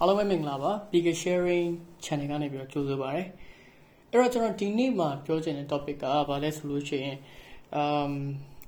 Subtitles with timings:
[0.00, 1.68] အားလုံးပဲမင်္ဂလာပါ Big Sharing
[2.04, 3.22] Channel ကနေပြီးတော့ကြိုဆိုပါရစေ
[4.10, 7.16] အဲ့တော့ကျွန်တော်ဒီနေ့မှာပြောချင်တဲ့ topic ကဘာလဲဆိုလို့ရှိရင်
[7.80, 8.12] um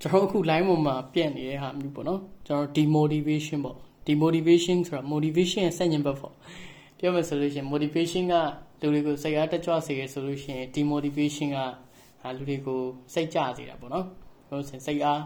[0.02, 3.76] ကျွန်တော်အခု line ပေါ်မှာပြန့်နေတဲ့ဟာမျိုးပေါ့နော်ကျွန်တော် demotivation ပေါ့
[4.08, 6.34] demotivation ဆိုတာ motivation ရဲ့စညင်ဘက်ပေါ့
[6.98, 8.34] ပြောမယ်ဆိုလို့ရှိရင် motivation က
[8.80, 11.58] လူတွေကိုစိတ်အားတက်ကြွစေရဆိုလို့ရှိရင် demotivation က
[12.36, 12.80] လူတွေကို
[13.14, 14.06] စိတ်ကြစေတာပေါ့နော်
[14.48, 15.20] ပြောလို့စိတ်အား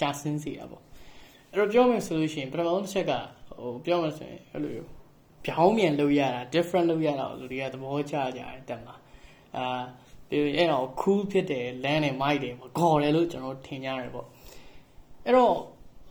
[0.00, 0.82] ကြာဆင်းစေတာပေါ့
[1.50, 3.12] အဲ့တော့ပြောမယ်ဆိုလို့ရှိရင်ပထမဆုံးတစ်ချက်က
[3.58, 4.74] ဟိုပြောမယ်ဆိုရင်အဲ့လို
[5.44, 8.94] ပြောင်းပြန်လုပ်ရတာ different လုပ်ရတာလူတွေကသဘောကျကြတယ်တက်မှာ
[9.56, 9.64] အာ
[10.28, 14.26] ပြီးအဲ့တော့ cool ဖြစ်တယ် land နဲ့ mic တယ်ပေါ့ခေါ်တယ်လို့ကျွန်တော်ထင်ကြတယ်ပေါ့
[15.24, 15.54] အဲ့တော့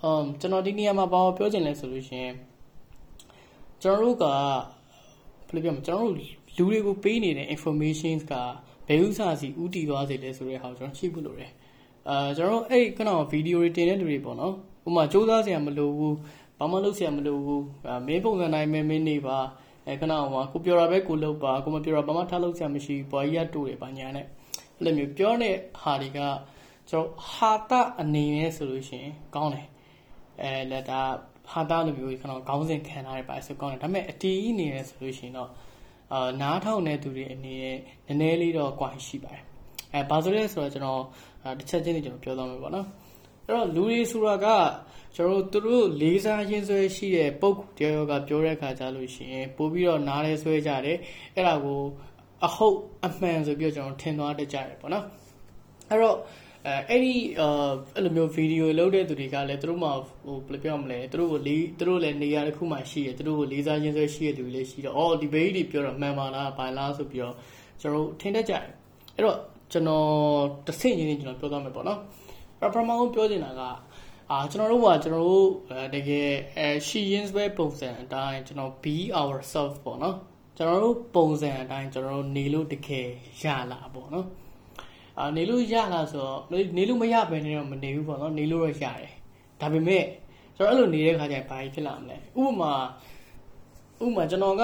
[0.07, 2.35] um ကျွန်တော်ဒီနေရာမှာဘာပြောချင်လဲဆိုလို့ရှိရင်
[3.81, 4.25] ကျွန်တော်တို့က
[5.47, 8.33] ဘယ်လိုပြောမလဲကျွန်တော်တို့လူတွေကိုပေးနေတဲ့ informations က
[8.87, 11.51] ဘယ်ဥစားစီဥတီသွားစေလဲဆိုတဲ့ဟာကိုကျွန်တော်ချိဖို့လိုတယ်
[12.09, 14.53] အာကျွန်တော်တို့အဲ့ခဏဗီဒီယိုတွေတင်တဲ့လူတွေပေါ့နော်
[14.87, 16.15] ဥပမာစူးစမ်းစရာမလိုဘူး
[16.63, 17.65] ဘာမှလုပ်ဆရာမလိုဘူး
[18.07, 19.37] မင်းပုံစံတိုင်းပဲမင်းနေပါ
[19.87, 24.25] အဲခဏအောင်ပါကိုပြောတာပဲကိုလုပ်ပါကိုမပြောတာဘာမှထားလုပ်ဆရာမရှိဘွားကြီးကတိုးတယ်ဘာညာနဲ့
[24.77, 26.19] အဲ့လိုမျိုးပြောတဲ့ဟာတွေက
[26.89, 29.67] ကျွန်တော်ဟာတာအနေနဲ့ဆိုလို့ရှိရင်ကောင်းတယ်
[30.41, 31.01] အဲလက်တာ
[31.51, 35.49] ဟာတာလိုမျိုးကျွန်တော်ခေါင်းစဉ်ခံထားရပါဆိုကောင်းတယ်ဒါပေမဲ့အတီးအနေနဲ့ဆိုလို့ရှိရင်တော့
[36.13, 39.43] အာနားထောင်တဲ့သူတွေအနေနဲ့နည်းနည်းလေးတော့ क्वा ရှိပါတယ်
[39.93, 41.01] အဲဘာဆိုလဲဆိုတော့ကျွန်တော်
[41.57, 42.87] တစ်ချက်ချင်းကျွန်တော်ပြောသွားမယ်ပေါ့နော်
[43.47, 44.47] အဲ့တော့လူတွေဆိုတာက
[45.15, 50.97] ကျွန်တော်တို့တို့လေးစားရင်းဆွဲရှိတဲ့ပုံတယောက်ကပြောတဲ့အခါကျလို့ရှိရင်ပို့ပြီးတော့နားလဲဆွဲကြတယ်
[51.35, 51.81] အဲ့ဒါကို
[52.45, 55.05] အဟုတ်အမှန်ဆိုပြီးတော့ကျွန်တော်ထင်သွားတတ်ကြတယ်ပေါ့နော်
[55.89, 56.17] အဲ့တော့
[56.67, 59.89] အဲအဲ့ဒီအဲ့လိုမျိုးဗီဒီယိုလုပ်တဲ့သူတွေကလည်းသူတို့မှ
[60.25, 67.35] ဟိုဘယ်လိုပြောမလဲသူတို့ကိုလေးသူတို့လည်းနေရာတစ်ခုမှရှိတယ်သူတို့ကိုလေးစားရင်းဆွဲရှိတဲ့သူတွေလည်းရှိတော့အော်ဒီဘေးတွေပြောတော့မှန်ပါလားဘာလားဆိုပြီးတော့
[67.81, 68.63] ကျွန်တော်ထင်တတ်ကြတယ်
[69.15, 69.37] အဲ့တော့
[69.71, 70.05] ကျွန်တော်
[70.67, 71.99] တစ်ဆင့်ချင်းကျွန်တော်ပြောသွားမယ်ပေါ့နော်
[72.71, 73.61] ပထမဆုံးပြောချင်တာက
[74.31, 75.49] အာကျွန်တော်တို့ကကျွန်တော်တို့
[75.95, 80.17] တကယ်အဲရှီယင်းပဲပုံစံအတိုင်းကျွန်တော် be ourselves ပေါ့နော်
[80.57, 83.07] ကျွန်တော်တို့ပုံစံအတိုင်းကျွန်တော်တို့နေလို့တကယ်
[83.43, 84.27] ရလာပေါ့နော်
[85.19, 86.39] အာနေလို့ရလာဆိုတော့
[86.77, 89.11] နေလို့မရဘဲနဲ့တော့မနေဘူးပေါ့နော်နေလို့တော့ရတယ်
[89.61, 90.05] ဒါပေမဲ့
[90.57, 92.73] ကျွန်တော်အဲ့လိုနေတဲ့ခါကျရင်ဘာဖြစ်လာမလဲဥပမာ
[94.03, 94.63] ဥပမာကျွန်တော်က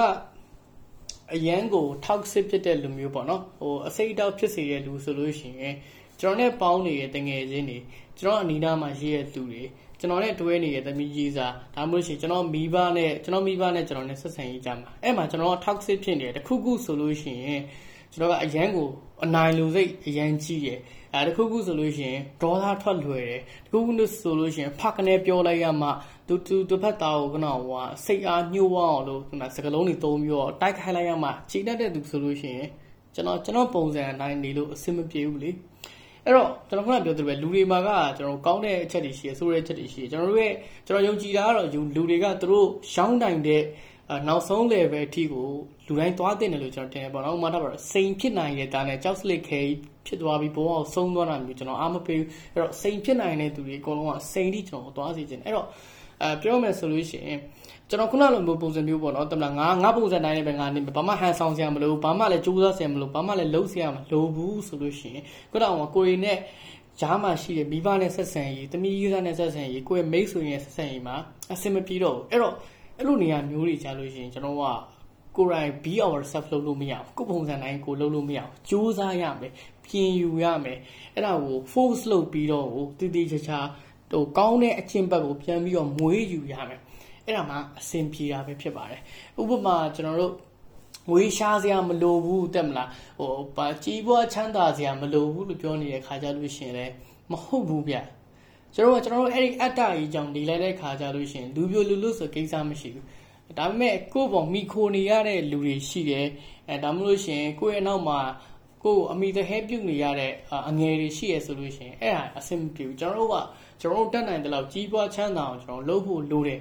[1.34, 5.74] အရန်ကို toxic ဖြစ်တဲ့လူမျိုးပေါ့နော်ဟိုအစိတ်အတောက်ဖြစ်စေတဲ့လူဆိုလို့ရှိရင်
[6.20, 7.78] ကျွန်တော်နဲ့ပေါင်းနေတဲ့တငယ်ချင်းတွေ
[8.18, 9.62] ကျွန်တော်အနီးနားမှာရှိတဲ့သူတွေ
[9.98, 17.60] ကျွန်တော်နဲ့တွဲနေတဲ့သမီးကြီးစားဒါမှမဟုတ်ရှင်ကျွန်တော်မိဘနဲ့ကျွန်တော်မိဘနဲ့ကျွန်တော်နဲ့ဆက်ဆံရေးကြမှာအဲ့မှာကျွန်တော်က toxic ဖြစ်နေတယ်တခုခုဆိုလို့ရှိရင်
[18.12, 18.88] ကျွန်တော်ကအရန်ကို
[19.24, 20.78] အနိုင်လူစိတ်အရန်ကြီးတယ်
[21.14, 25.88] အဲတခုခုဆိုလို့ရှိရင်ဒေါသထွက်လွယ်တယ်တခုခုလို့ဆိုလို့ရှိရင်ဖကနေပြောလိုက်ရမှ
[26.28, 32.68] သူသူတစ်ဖက်သားကိုကတော့ဟိုစိတ်အားညှို့ဝအောင်လို့ဒီမှာစကလုံးတွေသုံးပြီးတော့တိုက်ခိုက်လိုက်ရမှချိန်တတ်တဲ့သူဆိုလို့ရှိရင်
[33.14, 35.50] ကျွန်တော်ကျွန်တော်ပုံစံအတိုင်းနေလို့အဆင်မပြေဘူးလေ
[36.26, 37.88] အဲ့တော့ကျွန်တော်ခုနပြောသလိုပဲလူတွေမှာက
[38.18, 40.54] ကျွန်တော်ကောင်းတဲ့အချက်တွေရှိရဆိုးတဲ့အချက်တွေရှိရကျွန်တော်တို့ရဲ့
[40.86, 43.62] ကျွန်တော်ယုံကြည်တာကတော့လူတွေကသူတို့ရှောင်းတိုင်တဲ့
[44.28, 45.48] နောက်ဆုံး level အထိကို
[45.86, 49.60] လူတိုင်းသွားတင်တယ်လို့ကျွန်တော်ထင်တယ်ပေါ့နော်။ဥပမာတော့စိန်ဖြစ်နိုင်တဲ့တာနဲ့ကြောက်စလစ်ခဲ
[50.06, 55.66] ဖြစ်သွားပြီးဘဝကိုဆုံးသွားတာမျိုးကျွန်တော်အားမပေးဘူး။အဲ့တော့စိန်ဖြစ်နိုင်တဲ့သူတွေအကုန်လုံးကစိန်တိကျွန်တော်သွားစေချင်တယ်။အဲ့တော့
[56.22, 57.40] အဲပြောမယ်ဆိုလို့ရှိရင်
[57.88, 66.38] ကျွန်တော်ခုနလိုမျိုးပုံစံမျိုးပေါ့နော်တမလားငါငါပုံစံတိုင်းနဲ့ပဲငါနေဘာမှဟန်ဆောင်စရာမလိုဘာမှလည်းကြိုးစားစရာမလိုဘာမှလည်းလှုပ်စရာမလိုဘူးဆိုလို့ရှိရင်ခုနကကိုရီနဲ့
[67.00, 71.16] ဂျားမှာရှိတဲ့မိဘနဲ့ဆက်ဆံရေးတမီးယူဇာနဲ့ဆက်ဆံရေးကိုယ့်ရဲ့မိတ်ဆွေနဲ့ဆက်ဆံရေးမှာ
[71.52, 72.54] အဆင်မပြေတော့ဘူးအဲ့တော့
[72.98, 74.64] အဲ့လိုနေရာမျိုးတွေကြားလို့ရှိရင်ကျွန်တော်က
[75.36, 79.52] ကိုယ်တိုင် be ourselves လုပ်လို့မရဘူးကိုယ်ပုံစံတိုင်းကိုလုပ်လို့မရဘူးကြိုးစားရမယ်
[79.86, 80.78] ပြင်ယူရမယ်
[81.14, 83.58] အဲ့ဒါကို force လုပ်ပြီးတော့ဟိုတည်တည်ချာချာ
[84.10, 86.80] ဟိုကောင်းတဲ့အချင်းဘက်ကိုပြန်ပြီးတော့မွေးယူရမယ်
[87.24, 89.00] အဲ့ဒါမှအဆင်ပြေတာပဲဖြစ်ပါတယ်
[89.40, 90.34] ဥပမာကျွန်တော်တို့
[91.10, 92.88] ဝေးရှားစရာမလိုဘူးတက်မလား
[93.18, 96.86] ဟိုပါကြီးပွားချမ်းသာစရာမလိုဘူးလို့ပြောနေတဲ့ခါကြလို့ရှင်လဲ
[97.30, 97.96] မဟုတ်ဘူးဗျ
[98.74, 103.06] ကျွန်တော်ကကျွန်တော်တို့အဲ့ဒီအတ္တကြီးကြောင့်နေလိုက်တဲ့ခါကြလို့ရှင်လူပြိုလူလူဆိုကိစ္စမရှိဘူး
[103.58, 106.26] ဒါပေမဲ့ကိုယ့်ဘောမိခိုနေရတဲ့လူတွေရှိတယ်
[106.68, 108.18] အဲဒါမှမဟုတ်ရှင်ကိုယ့်ရဲ့နောက်မှာ
[108.82, 110.32] ကိုယ်အမိတဟဲပြုတ်နေရတဲ့
[110.68, 113.36] အငယ်တွေရှိရဆိုလို့ရှင်အဲ့ဒါအဆင်မပြေဘူးကျွန်တော်တို့က
[113.80, 116.60] ကျွန်တော်တို့တက်နိုင်တဲ့လောက်ကြီးပွားချမ်းသာအောင်ကျွန်တော်လုပ်ဖို့လိုတယ်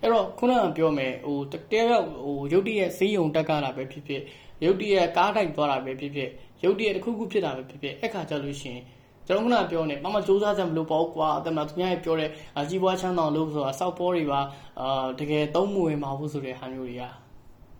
[0.00, 4.22] အဲ့တော့ခုနကပြောမယ်ဟိုတကယ်တော့ဟိုရုတ်တရက်ဈေးရုံတက်ကြတာပဲဖြစ်ဖြစ်
[4.64, 6.30] ရုတ်တရက်ကားတိုက်သွားတာပဲဖြစ်ဖြစ်
[6.64, 8.82] ရုတ်တရက်တစ်ခုခုဖြစ်တာပဲဖြစ်ဖြစ်အဲ့ခါကြလို့ရှိရင်
[9.26, 12.30] ကျွန်တော်ခုနပြောနေမမစူးစမ်းစမ်းမလို့ပေါ့ကွာအဲ့မှာသူများပြောတဲ့
[12.68, 14.40] ကြီးပွားချမ်းသာလို့ဆိုတာစောက်ပေါ်တွေပါ
[14.80, 17.04] အာတကယ်သုံးမဝင်ပါဘူးဆိုတဲ့ဟာမျိုးတွေက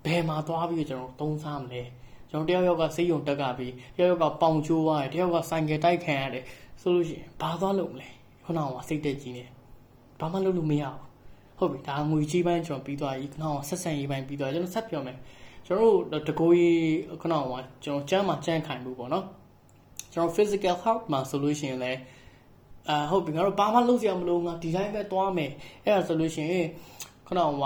[0.04, 1.82] ဘယ်မှာသွားပြီးကျွန်တော်သုံးစားမလဲ
[2.34, 6.44] ကျွန်တော်တယောက်ယောက်ကစိတ်ယုံတက်ကပြီးတယောက်ယောက်ကပေါင်ချိုးရတယ်တယောက်ကဆိုင်ကယ်တိုက်ခံရတယ်
[6.80, 8.08] ဆိုလို့ရှိရင်ဘာသွားလုပ်မလဲ
[8.44, 9.44] ခုနကစိတ်တက်ကြီးနေ
[10.20, 10.98] ဘာမှလုပ်လို့မရဘူး
[11.58, 15.16] ဟုတ်ပြီဒါငွေကြီးပိုင်းကျွန်တော်ပြီးသွားပြီခဏကဆက်ဆံရေးပိုင်းပြီးသွားကျွန်တော်ဆက်ပြောမယ်
[15.66, 16.78] ကျွန်တော်တို့တကိုးကြီး
[17.22, 17.54] ခဏက
[17.84, 19.24] ကျွန်တော်ကျမ်းမှာကြမ်းခိုင်မှုပေါ့နော်
[20.12, 22.00] ကျွန်တော် physical health မှာဆိုလို့ရှိရင်လည်း
[22.88, 25.50] အာဟုတ်ပြီငါတို့ဘာမှလုပ်စရာမလိုငါဒီတိုင်းပဲသွားမယ်
[25.84, 26.66] အဲ့ဒါဆိုလို့ရှိရင်
[27.26, 27.64] ခဏက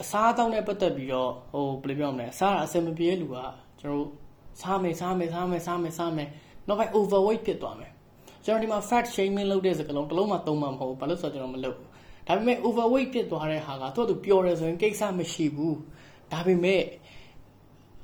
[0.00, 3.36] အစားအသောက်နဲ့ပတ်သက်ပြီးတော့ဟိုဘယ်လိုပြောမလဲအစားအဆင်မပြေလူက
[3.82, 4.08] ကျွန်တော်တို့
[4.60, 6.28] စားမယ်စားမယ်စားမယ်စားမယ်စားမယ်
[6.68, 7.90] နောက်ပိုင်း overweight ဖြစ်သွားမယ်
[8.44, 11.88] ကျွန်တော်ဒီမှာ fat shaming လုပ်တဲ့စကားလုံးတစ်လုံးမှသုံးမှာမဟုတ်ဘူးဘာလို့ဆိုတော့ကျွန်တော်မလုပ်ဘူး
[12.26, 15.76] ဒါပေမဲ့ overweight ဖြစ်သွားတဲ့ဟာကသူ့သူပျော်တယ်ဆိုရင်ကိစ္စမရှိဘူး
[16.32, 16.82] ဒါပေမဲ့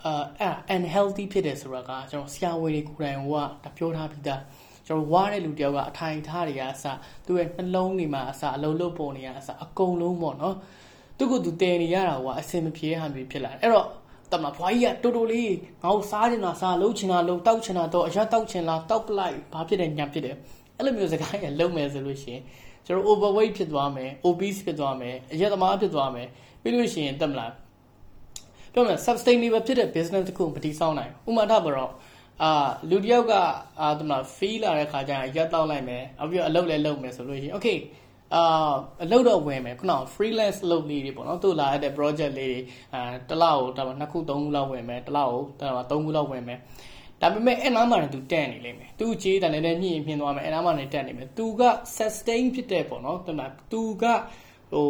[0.04, 0.24] အာ
[0.68, 4.42] အဲ့ unhealthy ဖြစ်တယ်ဆိုတာကကျွန်တော်ဆရာဝန်တွေကိုယ်တိုင်ကဒါပြောထားပြီးသား
[4.86, 6.84] ကျွန်တော်ဝါတဲ့လူတယောက်ကအထိုင်ထားတွေကအစ
[7.26, 10.54] သူ့ရဲ့နှလုံးတွေမှာအစအလုံးလုံးပုံတွေကအစအကုန်လုံးပေါ့နော်
[11.18, 13.88] သူကသူတည်နေရတာကအစင်မပြေတဲ့ဟာမျိုးဖြစ်လာတယ်အဲ့တော့
[14.32, 20.36] တမဘွားကြီးကတူတူလေးငါ့ကိုစားချင်တာစားလှုပ်ချင်တာလှုပ်တောက်ချင်တာတော့အရတောက်ချင်လားတောက်ပလိုက်ဘာဖြစ်တယ်ညာဖြစ်တယ်
[20.76, 22.42] အဲ့လိုမျိုးစကားရလုံးမယ်ဆိုလို့ရှိရင်
[22.86, 26.28] ကျွန်တော် overweight ဖြစ်သွားမယ် obese ဖြစ်သွားမယ်အရက်သမားဖြစ်သွားမယ်
[26.62, 27.52] ပြီးလို့ရှိရင်တက်မလား
[28.72, 31.92] ပြောမယ် sustainable ဖြစ်တဲ့ business တခုမတည်ဆောက်နိုင်ဥပမာထားပါတော့
[32.42, 32.50] အာ
[32.90, 33.32] လူတယောက်က
[33.80, 37.78] အာတမလား feel လာတဲ့ခါကျရင်ရက်တောက်လိုက်မယ်အပြီးတော့အလုပ်လည်းလုပ်မယ်ဆိုလို့ရှိရင် okay
[38.34, 38.72] အာ
[39.02, 42.60] အလုပ်တော့ဝင်မယ်ခုနက freelance လုပ်လေးတွေပေါ့နော်သူ့လာတဲ့ project လေးတွေ
[42.94, 46.58] အာတစ်လောက်ကိုဒါမှနှစ်ခုသုံးခုလောက်ဝင်မယ်တစ်လောက်ကိုဒါမှသုံးခုလောက်ဝင်မယ်
[47.20, 51.62] ဒါပေမဲ့အဲ့နားမှာသူတက်နေလိမ့်မယ်သူကြေးတန်လည်းညှိရင်ပြင်သွားမယ်အဲ့နားမှာနေတက်နေမယ်သူက
[51.96, 53.40] sustain ဖြစ်တဲ့ပေါ့နော်တမ
[53.72, 54.04] သူက
[54.72, 54.88] ဟို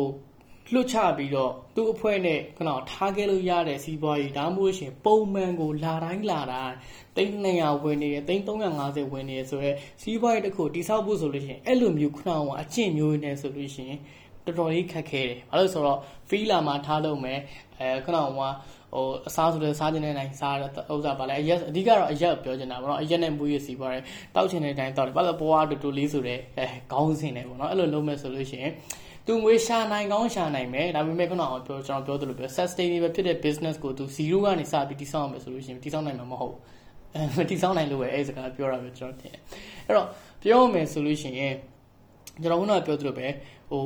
[0.73, 6.75] လွတ်ချပြီးတော့သူ့အဖွဲ့နဲ့ခဏထားခဲ့လို့ရတဲ့စီးပွားရေးဒါမှမဟုတ်ရှင်ပုံမှန်ကိုလာတိုင်းလာတိုင်း
[7.17, 13.99] သိန်း200ဝင်နေတယ်သိန်း350ဝင်နေတယ်ဆိုတော့စီးပွားရေးတစ်ခုတိဆောက်ဖို့ဆိုလို့ရှိရင်အဲ့လိုမျိုးခဏကအကျင့်မျိုးနဲ့ဆိုလို့ရှိရင်
[14.45, 15.99] တော်တော်လေးခက်ခဲတယ်။ဘာလို့ဆိုတော့
[16.29, 17.41] freelancer မှာထားလို့မယ်
[17.79, 24.03] အဲခဏကဟိုအစားဆိုတဲ့စားခြင်းတဲ့တိုင်းစားတဲ့ဥစ္စာပါလဲအရက်အဓိကတော့အရက်ပြောချင်တာပေါ့နော်အရက်နဲ့မွေးရစီပွားတယ်
[24.35, 28.73] တောက်ချင်တဲ့တိုင်းတောက်တယ်ဘာလို့ပေါ်အတူတူလေးဆိုတဲ့အဲခေါင်းစင်တယ်ပေါ့နော်အဲ့လိုလုပ်မယ်ဆိုလို့ရှိရင်
[29.31, 36.61] သူငွေရှာနိုင်ကောင်းရှာနိုင်မယ်ဒါပေမဲ့ခုနကပြောကျွန်တော်ပြောသလိုပြော sustainable ဖြစ်တဲ့ business ကိုသူ0ကနေစပြီးတည်ဆောက်အောင်ဆိုလို့ရှိရင်တည်ဆောက်နိုင်မှာမဟုတ်ဘူး
[37.15, 39.43] အဲတည်ဆောက်နိုင်လို့ပဲအဲစကားပြောတာပဲကျွန်တော်ထင်တယ်
[39.87, 40.07] အဲ့တော့
[40.43, 41.55] ပြောမယ်ဆိုလို့ရှိရင်
[42.43, 43.27] ကျွန်တော်ခုနကပြောသလိုပဲ
[43.71, 43.83] ဟို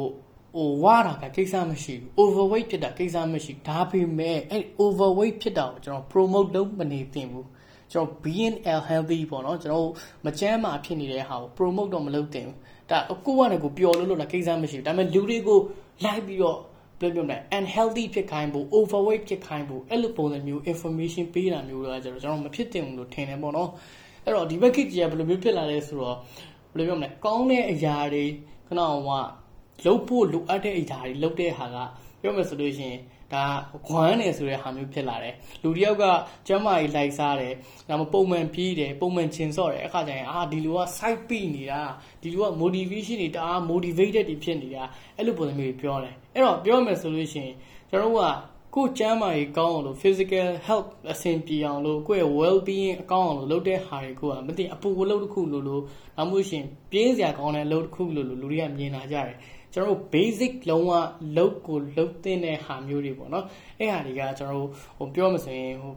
[0.55, 7.47] ဟိုဝါတာကကိစ္စမရှိဘူး overweight ဖြစ်တာကိစ္စမရှိဒါပေမဲ့အဲ့ overweight ဖြစ်တာကိုကျွန်တော် promote လုပ်မနေသင့်ဘူး
[7.93, 8.56] ကျွန်တော် being
[8.89, 9.89] healthy ပေါ့နော်ကျွန်တော်
[10.25, 12.56] မကျန်းမာဖြစ်နေတဲ့ဟာကို promote တော့မလုပ်သင့်ဘူး
[12.91, 15.59] ဒါကိုယ့်ကနေကိုပျော်လို့လို့လားကိစ္စမရှိဘူးဒါပေမဲ့လူတွေကို
[16.05, 16.59] လိုက်ပြီးတော့
[16.99, 23.71] ပြောပြမယ် unhealthy ဖြစ်ခိုင်းဖို့ overweight ဖြစ်ခိုင်းဖို့အဲ့လိုပုံစံမျိုး information ပေးတာမျိုးတော့ကျွန်တော်ကျွန်တော်မဖြစ်တင်ဘူးလို့ထင်တယ်ပေါ့နော်
[24.25, 26.17] အဲ့တော့ဒီဘက်ခေတ်ကြီးကဘယ်လိုမျိုးဖြစ်လာလဲဆိုတော့
[26.73, 28.25] ဘယ်လိုပြောမလဲကောင်းတဲ့အရာတွေ
[28.67, 31.77] ခဏကလုတ်ဖို့လိုအပ်တဲ့အရာတွေလုတ်တဲ့ဟာက
[32.21, 32.99] ပြောမယ်ဆိုလို့ရှိရင်
[33.34, 33.44] ဒါ
[33.87, 36.05] ခွမ်းနေဆိုတဲ့ဟာမျိုးဖြစ်လာတယ်လူတယောက်က
[36.49, 37.55] ကျမ်းမာရေးလိုက်စားတယ်
[37.88, 41.81] ဒါမှပုံမှန်ပြေးတယ်ပုံမှန်ချင်စော့တယ်အခါကျရင်အာဒီလူက site ပိနေတာ
[42.23, 44.84] ဒီလူက motivation တွေတအား motivated တွေဖြစ်နေတာ
[45.17, 47.55] အဲ့လိုပုံစံမျိုးပြောတယ်အဲ့တော့ပြောမယ်ဆိုလို့ရှိရင်
[47.90, 48.29] ကျွန်တော်တို့က
[48.75, 55.82] ကိုယ်ကျမ်းမာရေးကောင်းအောင်လို့ physical health အဆင်ပြေအောင်လို့ကိုယ့်ရဲ့ well being အကောင်းအောင်လို့လုပ်တဲ့ဟာတွေကိုကမသိအပူဝလုပ်တစ်ခုလို့လို့
[56.17, 59.37] နောက်မှရှင်ပြင်းစရာကောင်းတဲ့အလုပ်တစ်ခုလို့လို့လူတွေကမြင်လာကြတယ်
[59.75, 60.93] ကျွန်တော်တို့ basic လုံးဝ
[61.37, 63.45] လုပ်ကိုလုပ်တဲ့ဟာမျိုးတွေပေါ့နော်
[63.79, 65.93] အဲ့ဟာတွေကကျွန်တော်တို့ဟိုပြောမှဆိုရင်ဟို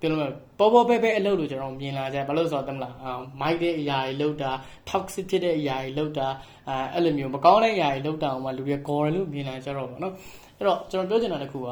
[0.00, 0.20] ပြောလို့
[0.58, 2.94] ပေါ်ပေါ်ပဲပဲအလုပ်လို့ကျွန်တော်မြင်လာကြဘာလို့ဆိုတော့တမလား
[3.40, 4.50] မိုက်တဲ့အရာတွေလုပ်တာ
[4.88, 6.28] toxic ဖြစ်တဲ့အရာတွေလုပ်တာ
[6.68, 10.14] အဲအဲ့လိုမျိုးမကောင်းတဲ့အရာတွေလုပ်တာအောင်မှလူတွေ gore လို့မြင်လာကြတော့ပေါ့နော်
[10.56, 11.70] အဲ့တော့ကျွန်တော်ပြောချင်တာတစ်ခုက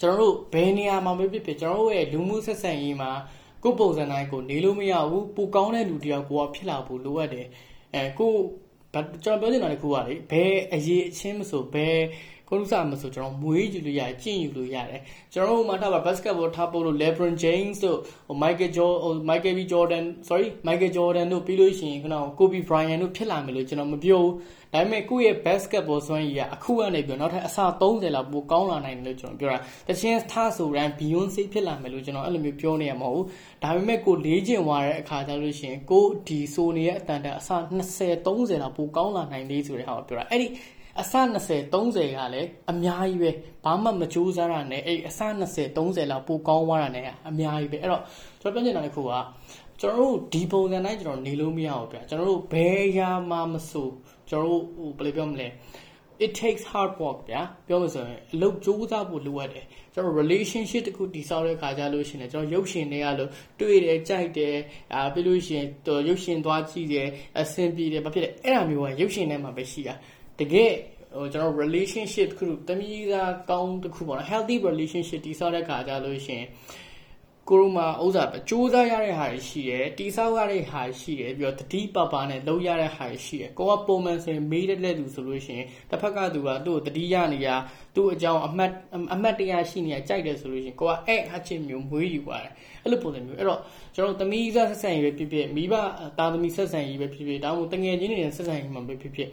[0.00, 3.10] ကျွန်တော်တို့ဘယ်နေရာမှာပဲဖြစ်ဖြစ်ကျွန်တော်တို့ရဲ့လူမှုဆက်ဆံရေးမှာ
[3.62, 7.46] ကိုယ်ပုံစံတိုင်းကိုနေလို့မရဘူးပူကောင်းတဲ့လူတယောက်ကိုဖြစ်လာဖို့လိုအပ်တယ်
[7.94, 8.32] အဲကို
[8.94, 11.98] ဒါကျွန်တော်ပြောချင်တာတစ်ခုကလေဘယ်အရေးအချင်းမဆိုဘယ်
[12.50, 15.00] ကိုလူစားမဆိုကျွန်တော်မွေးယူလို့ရတယ်ကျင့်ယူလို့ရတယ်
[15.32, 17.98] ကျွန်တော်တို့မှထားပါ basketball ထားဖို့လို့ LeBron James တို့
[18.42, 24.34] Michael Jordan Michael B Jordan sorry Michael Jordan တို့ပြီးလို့ရှိရင်ခဏ Kobe Bryant တို့ဖြစ်လာမယ်လို့ကျွန်တော်မပြောဘူး
[24.74, 29.58] ဒါပေမဲ့ကိုယ့်ရဲ့ basketball စွမ်းရည်ကအခုကနေပြီးနောက်ထပ်အဆ30လောက်ပိုကောင်းလာနိုင်တယ်လို့ကျွန်တော်ပြောတာ
[29.88, 37.50] တချင်းထားဆိုရန် Beyonce ဖြစ်လာမယ်လို့ကျွန်တော်အဲ့လိုမျိုးပြောနေရမှာမဟုတ်ဘူးဒါပေမဲ့ကိုလေးကျင်သွားတဲ့အခါကျလို့ရှိရင်ကိုဒီဆိုနေရဲ့အတန်တန်အဆ
[37.90, 40.48] 20 30လောက်ပိုကောင်းလာနိုင်သေးဆိုတဲ့ဟာကိုပြောတာအဲ့ဒီ
[40.98, 43.30] အစ20 30ကလည်းအများကြီးပဲ
[43.64, 45.20] ဘာမှမကြိုးစားရနဲ့အဲ့အစ
[45.50, 48.02] 20 30လောက်ပိုကောင်းသွားတာ ਨੇ အများကြီးပဲအဲ့တော့
[48.40, 49.12] ကျွန်တော်ပြောချင်တာတစ်ခုက
[49.80, 53.88] ကျွန်တော်တို့ဒီပုံစံတိုင်းကျွန်တော်နေလို့မရဘူးဗျကျွန်တော်တို့ဘယ်ရာမှမဆို
[54.28, 55.48] ကျွန်တော်တို့ဟိုဘယ်လိုပြောမလဲ
[56.24, 63.30] it takes hard work ဗျာပြောမှဆိုရင်အလုပ်ကြိုးစားဖို့လိုအပ်တယ်ကျွန်တော် relationship တခုတည်ဆောက်တဲ့ခါကြလို့ရှိရင်ကျွန်တော်ရုပ်ရှင်တွေကလို့
[63.60, 64.56] တွေ့တယ်ကြိုက်တယ်
[64.94, 65.66] အာပြီးလို့ရှိရင်
[66.08, 67.08] ရုပ်ရှင်သွားကြည့်တယ်
[67.40, 69.94] အဆင်ပြေတယ်ဘာဖြစ်လဲအဲ့ဒါမျိုးကရုပ်ရှင်ထဲမှာပဲရှိတာ
[70.40, 70.72] တကယ်
[71.16, 76.48] ဟိုကျွန်တော် relationship တခုတမီးသားကောင်းတခုပေါ့နော် healthy relationship တည်ဆောက်တဲ့ခါကြလို့ရှိရင်
[77.48, 87.48] ကိုရိုမာဥစ္စာစူးစမ်းရတဲ့ဟာတွေရှိတယ်တိဆောက်ရတဲ့ဟာရှိတယ်ပြီးတော့တတိပပနဲ့လုံးရတဲ့ဟာရှိတယ်ကိုကပုံမှန်ဆိုရင်မေးတဲ့လက်သူဆိုလို့ရှိရင်တစ်ဖက်ကသူကသူ့ကိုတတိရနေရ
[87.94, 88.72] သူ့အကြောင်းအမှတ်
[89.14, 93.60] အမှတ်တရားရှိနေရကြိုက်တယ်ဆိုလို့ရှိရင်ကိုကအဲ့အချင်းမျိုးမွေးယူပါတယ်အဲ့လိုပုံစံမျိုးအဲ့တော့
[93.94, 95.74] ကျွန်တော်သမီးစားဆက်ဆံရေးပဲဖြစ်ဖြစ်မိဘ
[96.18, 99.28] သားသမီးဆက်ဆံရေးပဲဖြစ်ဖြစ်ဒါမှမဟုတ်တငယ်ချင်းတွေနဲ့ဆက်ဆံရေးမှာပဲဖြစ်ဖြစ်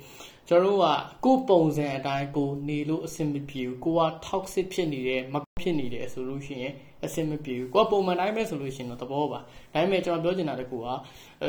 [0.50, 0.88] ကျွန်တော်တို့က
[1.25, 6.74] ကိုယ်ပုံစံအတိုင်းကိုနေလို့အဆင်မပြေဘူးကိုက toxic ဖြစ်နေတယ်မဖြစ်နေတယ်ဆိုလို့ရှိရင်
[7.06, 9.42] အဆင်မပြေဘူးကိုကပုံမှန်တိုင်းပဲဆိုလို့ရှိရင်တော့သဘောပါဒါ
[9.74, 10.88] ပေမဲ့ကျွန်တော်ပြောချင်တာတကူက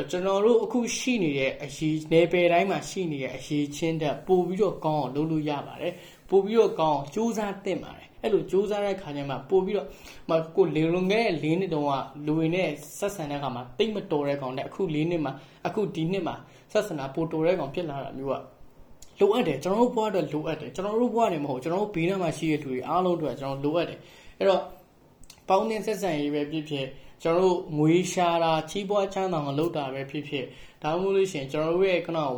[0.09, 5.93] ကျွန်တော်တို့အခုရှိနေတဲ့အရေးနယ်ပယ်တိုင်းမှာရှိနေတဲ့အရေးချင်းတက်ပို့ပြီးတော့ကောင်းအောင်လုပ်လို့ရပါတယ်
[6.29, 9.87] ပို့ပြီးတော့ကောင်းအောင်စူးစမ်းသင့်ပါတယ်အဲ့လိုစူးစမ်းတဲ့ခါကျမှပို့ပြီးတော့
[10.29, 11.91] မကိုလေလွန်ခဲ့တဲ့၄နှစ်တုန်းက
[12.25, 15.33] လူဝင်နဲ့ဆက်ဆံတဲ့ခါမှာတိတ်မတော်တဲ့ကောင်နဲ့အခု၄နှစ်မှာ
[15.67, 16.35] အခုဒီနှစ်မှာ
[16.71, 18.58] ဆက်ဆံတာပိုတော်တဲ့ကောင်ဖြစ်လာတာမျိုးက
[19.19, 23.99] လိုအပ်တယ်ကျွန်တော်တို့ဘဝအတွက်လိုအပ်တယ်ကျွန်တော်တို့ဘဝနဲ့မဟုတ်ကျွန်တော်တို့ဘေးထဲမှာရှိတဲ့လူတွေအားလုံးအတွက်ကျွန်တော်လိုအပ်တယ်
[24.37, 24.61] အဲ့တော့
[25.49, 26.85] ပေါင်းတင်ဆက်ဆံရေးပဲဖြစ်ဖြစ်
[27.23, 30.45] ကျွန်တော်တို့ငွေရှာတာချီးပွားချမ်းသာအောင်လုပ်တာပဲဖြစ်ဖြစ်
[30.83, 32.29] ဒါမှမဟုတ်လို့ရှိရင်ကျွန်တော်တို့ရဲ့ခဏဟို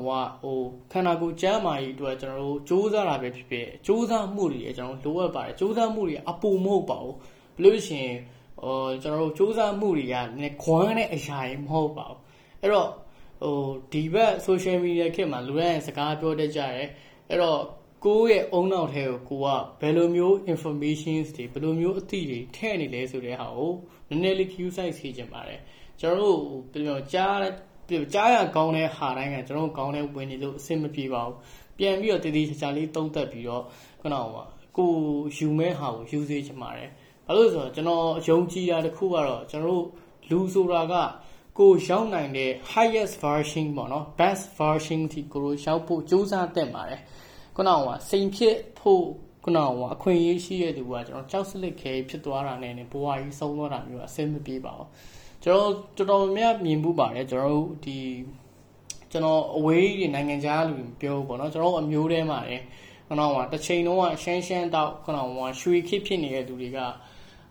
[0.41, 0.59] ဟို
[0.91, 7.15] ခန္ဓာကိုယ်ကျန်းမာရေးအတွက်ကျွန်တော်တို့စူးစမ်းတာပဲဖြစ်ဖြစ်စူးစမ်းမှုတွေကျွန်တော်တို့လိုအပ်ပါတယ်စူးစမ်းမှုတွေအပူမဟုတ်ပါဘူး
[7.57, 8.17] ဘလို့ရှိရင်
[8.63, 12.19] ဟိုကျွန်တော်တို့စူးစမ်းမှုတွေကလည်းခွမ်းတဲ့အရာတွေမဟုတ်ပါဘူး
[12.61, 12.89] အဲ့တော့
[13.41, 13.60] ဟို
[13.93, 16.88] ဒီဘက် social media ခေတ်မှာလူတိုင်းစကားပြောတတ်ကြတယ်
[17.29, 17.62] အဲ့တော့
[18.05, 23.71] ကိုယ့်ရဲ့အုံနောက်ထဲကိုကိုကဘယ်လိုမျိုး informations တွေဘယ်လိုမျိုးအသည့်တွေထည့်နေလဲဆိုတဲ့ဟာကို
[24.10, 25.60] နည်းနည်းလေး queue site စီချင်ပါတယ်
[26.00, 26.39] ကျွန်တော်တို့
[26.71, 27.38] ပြောကြား
[28.13, 31.36] ကြားရကောင်းတဲ့ဟာတိုင်းကကျွန်တော်တို့ကောင်းတဲ့ဝင်နေလို့အဆင်မပြေပါဘူး
[31.77, 33.63] ပြန်ပြီးတော့တည်တည်ချာချာလေးသုံးသပ်ပြီးတော့
[34.01, 34.38] ခုနက
[34.77, 34.91] ကို
[35.38, 36.89] ယူမဲ့ဟာကိုယူစေချင်ပါတယ်
[37.25, 39.86] ဘာလို့ဆိုတော့ကျွန်တော်အယုံကြည်တာတစ်ခုကတော့ကျွန်တော်တို့
[40.29, 40.93] လူဆိုတာက
[41.58, 47.01] ကိုရောက်နိုင်တဲ့ highest version ပေါ့နော် best version ထိကိုရောက်ဖို့ကြိုးစားတက်ပါတယ်
[47.55, 49.03] ခုနကစိန်ဖြစ်ဖို့
[49.43, 54.88] ခုနကအခွင့်အရေးရှိတဲ့သူကကျွန်တော်ကြောက်စလစ်ခဲဖြစ်သွားတာနဲ့ဘဝကြီးဆုံးသွားတာမျိုးအဆင်မပြေပါဘူး
[55.43, 57.98] ကျွန်တော်တော်တော်များမြင်မှုပါတယ်ကျွန်တော်တို့ဒီ
[59.12, 62.62] ကျွန်တော်အဝေးတွေနိုင်ငံခြားလူပြောပေါ့နော်ကျွန်တော်အမျိုးထဲမှာတယ်
[63.08, 65.24] ခုနကတစ်ချိန်လုံးကရှမ်းရှမ်းတောက်ခုနက
[65.62, 66.79] ရွှေခေဖြစ်နေတဲ့သူတွေက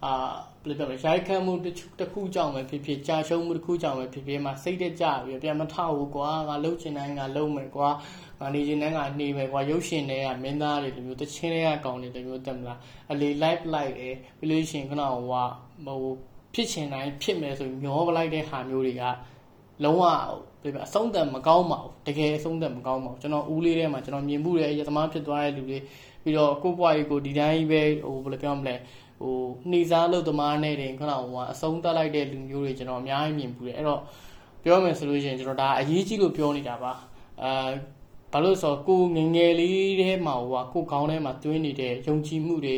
[0.05, 0.13] အာ
[0.61, 1.53] ဘယ်လိုပြောလဲရိုက်ခတ်မှု
[2.01, 7.89] တစ်ခုကြောင့်ပဲဖြစ်ဖြစ်ကြာရှုံးမှုတစ်ခုကြောင့်ပဲဖြစ်ဖြစ်မှစိတ်တကြပြီးပြန်မထဘူးကွာငါလှုပ်ချင်တိုင်းငါလှုပ်မယ်ကွာ
[8.41, 12.79] ငါနေချင်တိုင်းငါနေမယ်ကွာရုပ်ရှင်တွေကမင်းသားတွေလိုမျိုးတချင်းတွေကကောင်းတယ်လိုမျိုးတက်မလား
[13.13, 16.15] အလေ live လိုက်တယ်ပြီးလို့ရှိရင်ခုနကဟိုဟို
[16.55, 19.03] ဖြစ်ချင်တိုင်းဖြစ်မယ်ဆိုမျောပလိုက်တဲ့ဟာမျိုးတွေက
[19.85, 20.05] လုံးဝ
[20.63, 25.79] ပြပြအဆုံးသတ်မကောင်းပါဘူးတကယ်အဆုံးသတ်မကောင်းပါဘူးကျွန်တော်ဦးလေးထဲမှာကျွန်တော်မြင်မှုတဲ့ရသမားဖြစ်သွားတဲ့လူတွေ
[26.23, 28.75] ပြီးတော့ကိုယ့်ဘဝကြီးကိုဒီတိုင်းကြီးပဲဟိုဘယ်လိုပြောမလဲ
[29.21, 29.39] ဟို
[29.71, 34.01] နှီးစားလို့သမားနဲ့တင်ခဏဟိုအဆုံးသတ်လိုက်တဲ့လူမျိုးတွေကျွန်တော်အများကြီးမြင်ဘူးတယ်အဲ့တော့
[34.63, 36.93] ပြောမယ်ဆိုလို့ရှိရင်ကျွန်တော်ဒါအရေးကြီးလို့ပြောနေတာပါ
[37.43, 37.71] အာ
[38.33, 42.77] ဘာလို့ဆိုတော့ကိုငငယ်လေးထဲမှာဟိုကကိုခေါင်းထဲမှာတွင်းနေတဲ့ယုံကြည်မှုတွေ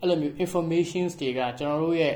[0.00, 2.14] အဲ့လိုမျိုး informations တွေကကျွန်တော်တို့ရဲ့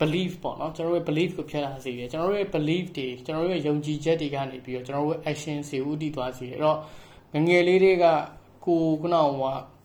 [0.00, 6.78] belief ပေါ့နော်ကျွန်တော်တို့ရဲ့ belief ကိုဖျက်လာစေတယ်ကျွန်တော်တို့ရဲ့ belief တွေကျွန်တော်တို့ရဲ့ယုံကြည်ချက်တွေကနေပြီးတော့ကျွန်တော်တို့ရဲ့ action တွေဥတည်သွားစေတယ်အဲ့တော့
[7.34, 8.04] ငငယ်လေးတွေက
[8.66, 9.75] ကိုခုနက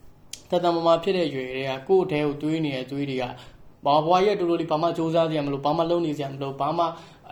[0.52, 3.24] တတမမဖြစ်တဲ့ရွယ်တွေကကိုယ့်တဲကိုတွေးနေတဲ့တွေးတွေက
[3.84, 6.84] ဘာဘွားရဲ့တူတူလေးဘာမှစူးစမ်းစရာမလိုဘာမှလုပ်နေစရာမလိုဘာမှ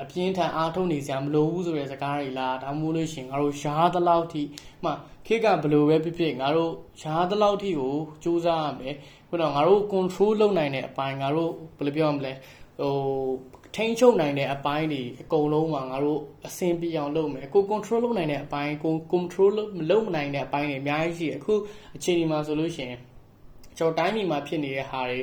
[0.03, 4.43] အပြင်းထန်အားထုတ်နေစရာမလိုဘူးဆိုတဲ့စကားတွေလားဒါမှမဟုတ်လို့ရှင်ငါတို့ရှားသလောက်ထိ
[4.85, 4.91] မှ
[5.27, 8.95] ခေတ်ကဘလို့ပဲဖြစ်ဖြစ်ငါတို့ရှားသလောက်ထိကိုစူးစမ်းရမယ်
[9.29, 12.33] ခုနကငါတို့ control လုပ်နိုင်တဲ့အပိုင်းငါတို့ဘယ်လိုပြောရမလဲ
[12.81, 12.95] ဟို
[13.77, 21.55] ထိန်းချုပ်နိုင်တဲ့အပိုင်းတွေအကုန်လုံးမှာငါတို့အဆင်ပြေအောင်လုပ်မယ်ကို control လုပ်နိုင်တဲ့အပိုင်းကို control မလုပ်နိုင်တဲ့အပိုင်းတွေအများကြီးရှိတယ်အခု
[21.97, 22.99] အခြေအနေမှာဆိုလို့ရှိရင်
[23.81, 25.19] ကျွန်တော်တိုင်းပြည်မှာဖြစ်နေတဲ့ဟာတွေ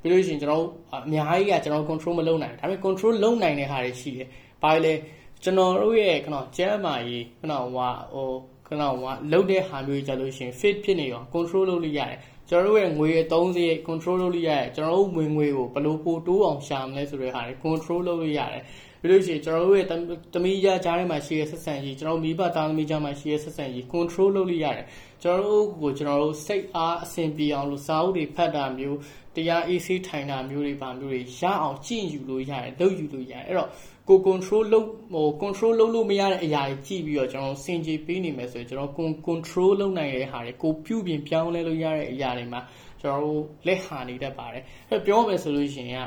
[0.00, 0.64] ပြီးလို့ရှိရင်ကျွန်တော်
[0.94, 4.26] အများကြီးကကျွန်တော် control မလုပ်နိုင်ဒါပေမဲ့ control လုပ်နိုင်တဲ့ဟာတွေရှိတယ်
[4.62, 4.94] ဘာလဲ
[5.42, 8.28] ကျွန်တော်တို့ရဲ့ခဏကျမ်းမာရေးခဏဟိုဟို
[8.66, 18.62] ခဏဟိုလုတ်တဲ့ဟာမျိုးကြလို့ရှိရင် fit ဖြစ်နေရော control လုပ်လို့ရတယ်ကျွန်တော်တို့ရဲ့ငွေအသုံးစရိတ် control လုပ်လို့ရတယ်ကျွန်တော်တို့ဝင်ငွေကိုဘယ်လိုပိုတိုးအောင်ရှာမလဲဆိုတဲ့ဟာတွေ control လုပ်လို့ရတယ်
[19.02, 19.86] ပြီးလို့ရှိရင်ကျွန်တော်တို့ရဲ့
[20.34, 24.86] တမီးကြားကြားထဲမှာရှိတဲ့ဆက်ဆံရေးကျွန်တော်မိဘသားသမီးကြားမှာရှိတဲ့ဆက်ဆံရေး control လုပ်လို့ရတယ်
[25.22, 28.98] ကျွန်တော်တို့ကိုကျွန်တော်တို့စိတ်အားအဆင်ပြေအောင်လို့စာအုပ်တွေဖတ်တာမျိုး
[29.36, 33.68] တရားအေးဆေးထိုင်တာမျိုးတွေပါမျိုးတွေရအောင်ကြည့်ယူလို့ရတယ်လုပ်ယူလို့ရတယ်အဲ့တော့
[34.08, 38.92] ကို control လုပ်ဟို control လုပ်လို့မရတဲ့အရာတွေကြည့်ပြီးတော့ကျွန်တော်စင်ကြေပေးနေမယ်ဆိုရင်ကျွန်တော်
[39.26, 42.60] control လုပ်နိုင်တဲ့ဟာတွေကိုပြုပြင်ပြောင်းလဲလို့ရတဲ့အရာတွေမှာ
[43.00, 46.06] ကျွန်တော်တို့လက်ဟာနေတတ်ပါတယ်အဲ့ပြောမယ်ဆိုလို့ရှိရင်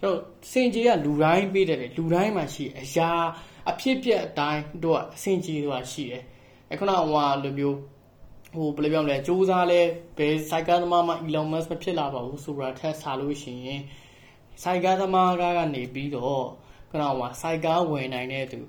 [0.00, 0.18] ကျွန်တော်
[0.50, 3.10] စင်ကြေကလူတိုင်းပေးတယ်လူတိုင်းမှာရှိအရာ
[3.70, 6.22] အဖြစ်ပြက်အတိုင်းတို့ကအစင်ကြေတို့ကရှိတယ်
[6.72, 7.76] အခုနကဟိုလိုမျိုး
[8.54, 9.80] ဟိုဘယ်လိုပြောမလဲစူးစမ်းလဲ
[10.18, 13.80] ဘယ်စိုက်ကသမားမှ Elon Musk မဖြစ်လာပါဘူးဆိုတာထက်ဆာလို့ရှိရင်
[14.62, 16.44] စိုက်ကသမားကကနေပြီးတော့
[16.90, 18.60] ခုနကစိုက်ကားဝင်နိုင်တဲ့သူ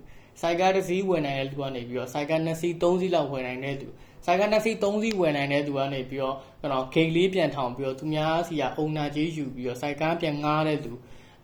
[0.41, 3.87] စိုက်ကားတစ်စီးဝင်နိုင်တဲ့သူကနေပြီးတော့စိုက်ကားနှစ်စီးသုံးစီးလောက်ဝင်နိုင်တဲ့သူ
[4.27, 10.91] စိုက်ကားနှစ်စီးသုံးစီးဝင်နိုင်တဲ့သူကနေပြီးတော့ခုနကဂိတ်လေးပြန်ထောင်ပြီးတော့သူများစီကအုံနာကြီးယူပြီးတော့စိုက်ကားပြန်ငားတဲ့သူ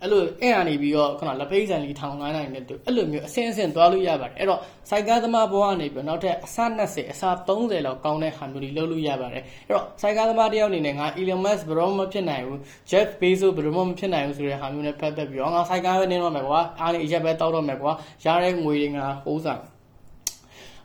[0.01, 4.59] အဲ့လိုအဲ့အနေပြီးတော့ခုနလက်ဖိတ်ဆန်လေးထောင်လိုက်နိုင်တဲ့သူအဲ့လိုမျိုးအစင်းအစင်းသွားလို့ရပါတယ်အဲ့တော့
[4.89, 12.59] စိုက်ကားသမားဘဝကနေပြီးတော့နောက်ထပ်အစ20အစ30လောက်ကောင်းတဲ့ဟာမျိုးတွေလုပ်လို့ရပါတယ်အဲ့တော့စိုက်ကားသမားတယောက်အနေနဲ့ငါ Elon Musk ဘယ်တော့မှဖြစ်နိုင်ဘူး
[12.89, 17.91] Jeff Bezos ဘယ်တော့မှမဖြစ်နိုင်ဘူးဆိုတဲ့ဟာမျိုးနဲ့ဖတ်သက်ပြီးတော့ငါစိုက်ကားပဲနေတော့မယ်ကွာအားနေအရက်ပဲတောက်တော့မယ်ကွာ
[18.25, 19.72] ရတဲ့ငွေတွေငါဟိုးစားဟ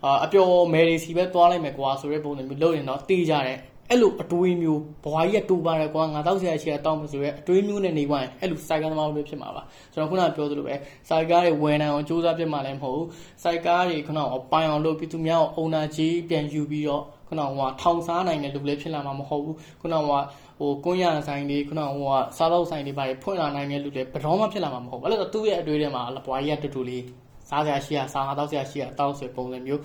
[0.05, 3.59] အာအပျော်မယ်တွေစီပဲသွားလိုက်မယ်ကွာဆိုတဲ့ပုံစံမျိုးလုပ်ရင်တော့တေးကြတယ်
[3.91, 9.63] အဲ့လိုအတွေးမျိုးဘွာကြီးကတူပါတယ်ကွာငါတောက်ဆရာရှိရတောက်မဆိုရဲအတွေးမျိုးနဲ့နေသွားရင်အဲ့လိုစိုက်ကားသမားပဲဖြစ်မှာပါ
[9.93, 10.75] ကျွန်တော်ခုနကပြောသလိုပဲ
[11.09, 13.07] စိုက်ကားတွေဝယ်နိုင်အောင်စူးစမ်းပြစ်မှာလည်းမဟုတ်ဘူး
[13.43, 20.21] စိုက်ကားတွေခုနကပိုင်အောင်လုပ်ပြီးသူများကိုအုံနာကြီးပြန်ယူပြီးတော့ခုနကဟိုထောင်စားနိုင်တဲ့လူလည်းဖြစ်လာမှာမဟုတ်ဘူးခုနကဟို
[20.59, 27.05] ဟိုကွန်းရဆိုင်တွေခုနကဟိုစားတော့ဆိုင်တွေဘာတွေဖွင့်လာနိုင်တဲ့လူတွေဘယ်တော့မှဖြစ်လာမှာမဟုတ်ဘူးအဲ့လိုသူ့ရဲ့အတွေးထဲမှာလပွားကြီးကတူတူလေး
[27.51, 29.83] စားစရာရှိရစားငါတောက်စရာရှိရတောက်ဆိုပုံစံမျိုး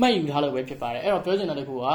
[0.00, 1.86] မှတ်ယူထားလို့ပဲဖြစ်ပါတယ်အဲ့တော့ပြောချင်တဲ့တခုက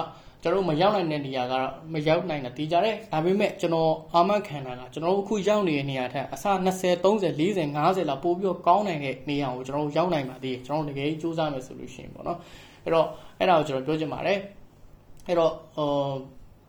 [0.44, 6.46] ကျွန်တော်မရောက်နိုင်တဲ့နေရာကတော့မရောက်နိုင်တာတည်ကြတယ်ဒါပေမဲ့ကျွန်တော်အာမခံတာကကျွန်တော်အခုရောက်နေတဲ့နေရာထက်အစ
[6.76, 12.38] 20 30 40 50လောက်ပိုပြီးတော့ကောင်းနိုင်တဲ့နေရာကိုကျွန်တော်ရောက်နိုင်ပါသေးတယ်ကျွန်တော်တကယ်စူးစမ်းမယ်ဆိုလို့ရှိရင်ပေါ့နော်
[12.84, 13.08] အဲ့တော့
[13.40, 14.40] အဲ့ဒါကိုကျွန်တော်ပြောချင်ပါတယ်
[15.28, 15.90] အဲ့တော့ဟို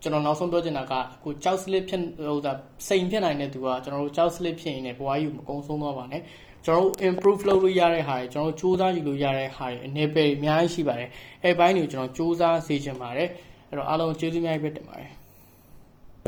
[0.02, 2.52] ကျွန်တော်နောက်ဆုံးပြောချင်တာကအခုကြောက်စလစ်ဖြစ်ဟိုဒါ
[2.88, 6.22] စိန်ဖြစ်နိုင်တဲ့သူကကျွန်တော်တို့ကြောက်စလစ်ဖြစ်ရင်လည်းဘဝကြီးကိုမကုန်းဆုံးသွားပါနဲ့
[6.66, 11.10] ကျွန်တော်တို့ improve လုပ်လို့ရတဲ့ဟာတွေကျွန်တော်တို့စူးစမ်းယူလို့ရတဲ့ဟာတွေအနေပဲအများကြီးရှိပါတယ်
[11.44, 13.28] အဲဘိုင်းတွေကိုကျွန်တော်စူးစမ်းစေချင်ပါတယ်
[13.68, 15.10] အဲ့တော့အားလုံးကျေးဇူးများပဲတင်ပါတယ်